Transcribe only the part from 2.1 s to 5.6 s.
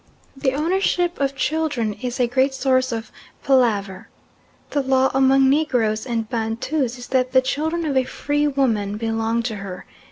a great source of palaver. The law among